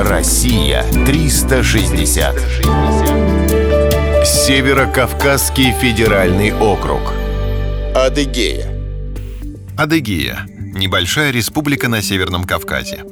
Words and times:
Россия 0.00 0.84
360. 1.06 2.40
Северо-Кавказский 4.24 5.72
федеральный 5.72 6.52
округ. 6.54 7.00
Адыгея. 7.96 8.68
Адыгея– 9.76 10.46
небольшая 10.76 11.32
республика 11.32 11.88
на 11.88 12.00
Северном 12.00 12.44
Кавказе. 12.44 13.02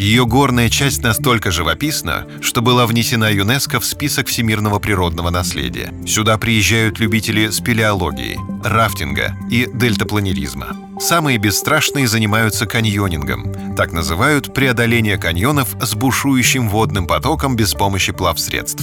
Ее 0.00 0.24
горная 0.24 0.70
часть 0.70 1.02
настолько 1.02 1.50
живописна, 1.50 2.26
что 2.40 2.62
была 2.62 2.86
внесена 2.86 3.30
ЮНЕСКО 3.30 3.80
в 3.80 3.84
список 3.84 4.28
всемирного 4.28 4.78
природного 4.78 5.28
наследия. 5.28 5.92
Сюда 6.06 6.38
приезжают 6.38 6.98
любители 6.98 7.50
спелеологии, 7.50 8.38
рафтинга 8.64 9.36
и 9.50 9.68
дельтапланеризма. 9.70 10.68
Самые 10.98 11.36
бесстрашные 11.36 12.08
занимаются 12.08 12.64
каньонингом. 12.64 13.74
Так 13.76 13.92
называют 13.92 14.54
преодоление 14.54 15.18
каньонов 15.18 15.76
с 15.82 15.94
бушующим 15.94 16.70
водным 16.70 17.06
потоком 17.06 17.54
без 17.54 17.74
помощи 17.74 18.14
плавсредств. 18.14 18.82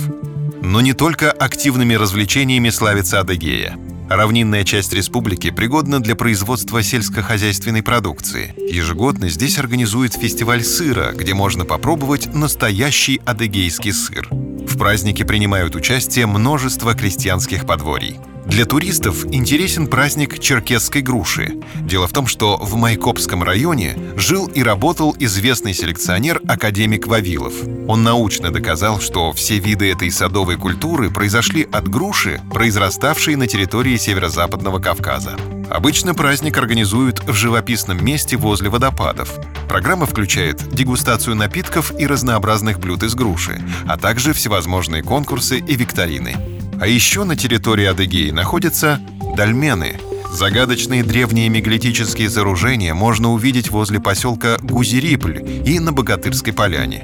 Но 0.62 0.82
не 0.82 0.94
только 0.94 1.32
активными 1.32 1.96
развлечениями 1.96 2.70
славится 2.70 3.22
Адыгея. 3.22 3.76
Равнинная 4.10 4.64
часть 4.64 4.94
республики 4.94 5.52
пригодна 5.52 6.00
для 6.00 6.16
производства 6.16 6.82
сельскохозяйственной 6.82 7.84
продукции. 7.84 8.54
Ежегодно 8.58 9.28
здесь 9.28 9.58
организуют 9.58 10.14
фестиваль 10.14 10.64
сыра, 10.64 11.12
где 11.14 11.34
можно 11.34 11.66
попробовать 11.66 12.34
настоящий 12.34 13.22
адыгейский 13.26 13.92
сыр. 13.92 14.30
В 14.32 14.78
празднике 14.78 15.26
принимают 15.26 15.76
участие 15.76 16.26
множество 16.26 16.94
крестьянских 16.94 17.66
подворий. 17.66 18.16
Для 18.48 18.66
туристов 18.66 19.26
интересен 19.26 19.88
праздник 19.88 20.40
черкесской 20.40 21.02
груши. 21.02 21.58
Дело 21.82 22.08
в 22.08 22.14
том, 22.14 22.28
что 22.28 22.58
в 22.58 22.76
Майкопском 22.76 23.44
районе 23.44 23.98
жил 24.16 24.48
и 24.48 24.64
работал 24.64 25.16
известный 25.20 25.74
селекционер 25.74 26.42
академик 26.48 27.08
Вавилов. 27.08 27.54
Он 27.88 28.04
научно 28.04 28.50
доказал, 28.50 29.00
что 29.02 29.34
все 29.34 29.60
виды 29.60 29.92
этой 29.92 30.10
садовой 30.10 30.56
культуры 30.56 31.12
произошли 31.12 31.68
от 31.72 31.88
груши, 31.90 32.42
произраставшей 32.52 33.36
на 33.36 33.48
территории 33.48 33.98
северо-западного 33.98 34.80
Кавказа. 34.80 35.36
Обычно 35.70 36.16
праздник 36.16 36.58
организуют 36.58 37.20
в 37.28 37.34
живописном 37.34 38.04
месте 38.04 38.38
возле 38.38 38.70
водопадов. 38.70 39.38
Программа 39.68 40.06
включает 40.06 40.74
дегустацию 40.74 41.36
напитков 41.36 41.92
и 42.00 42.08
разнообразных 42.08 42.80
блюд 42.80 43.04
из 43.04 43.14
груши, 43.14 43.62
а 43.88 43.98
также 43.98 44.32
всевозможные 44.32 45.04
конкурсы 45.04 45.60
и 45.60 45.76
викторины. 45.76 46.57
А 46.80 46.86
еще 46.86 47.24
на 47.24 47.36
территории 47.36 47.86
Адыгеи 47.86 48.30
находятся 48.30 49.02
дольмены. 49.36 50.00
Загадочные 50.32 51.04
древние 51.04 51.50
мегалитические 51.50 52.30
сооружения 52.30 52.94
можно 52.94 53.32
увидеть 53.32 53.72
возле 53.72 54.00
поселка 54.00 54.58
Гузерипль 54.62 55.40
и 55.66 55.80
на 55.80 55.92
Богатырской 55.92 56.54
поляне. 56.54 57.04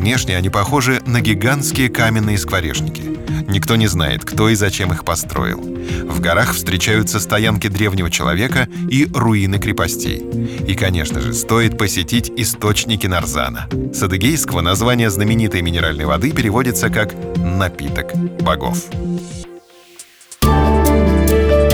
Внешне 0.00 0.34
они 0.34 0.48
похожи 0.48 1.02
на 1.04 1.20
гигантские 1.20 1.90
каменные 1.90 2.38
скворечники. 2.38 3.02
Никто 3.50 3.76
не 3.76 3.86
знает, 3.86 4.24
кто 4.24 4.48
и 4.48 4.54
зачем 4.54 4.94
их 4.94 5.04
построил. 5.04 5.60
В 5.60 6.20
горах 6.20 6.54
встречаются 6.54 7.20
стоянки 7.20 7.68
древнего 7.68 8.10
человека 8.10 8.66
и 8.90 9.06
руины 9.12 9.58
крепостей. 9.58 10.24
И, 10.66 10.74
конечно 10.74 11.20
же, 11.20 11.34
стоит 11.34 11.76
посетить 11.76 12.32
источники 12.34 13.06
Нарзана. 13.06 13.68
С 13.92 14.02
адыгейского 14.02 14.62
название 14.62 15.10
знаменитой 15.10 15.60
минеральной 15.60 16.06
воды 16.06 16.32
переводится 16.32 16.88
как 16.88 17.14
«напиток 17.36 18.14
богов». 18.40 18.86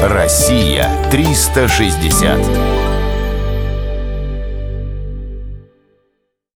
Россия 0.02 0.91
360. 1.12 2.86